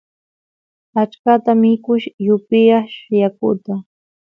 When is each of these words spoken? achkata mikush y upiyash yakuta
achkata 1.01 1.51
mikush 1.61 2.05
y 2.25 2.27
upiyash 2.35 2.95
yakuta 3.19 3.73